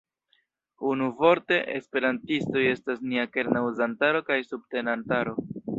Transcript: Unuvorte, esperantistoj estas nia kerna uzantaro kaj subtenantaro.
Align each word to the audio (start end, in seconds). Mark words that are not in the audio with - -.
Unuvorte, 0.91 1.59
esperantistoj 1.81 2.65
estas 2.71 3.07
nia 3.13 3.29
kerna 3.37 3.65
uzantaro 3.71 4.27
kaj 4.33 4.45
subtenantaro. 4.53 5.43